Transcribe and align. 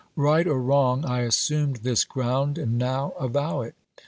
Right 0.15 0.47
or 0.47 0.59
wrong, 0.59 1.05
I 1.05 1.19
assumed 1.19 1.81
this 1.83 2.05
ground, 2.05 2.57
and 2.57 2.79
now 2.79 3.11
avow 3.19 3.61
it. 3.61 3.75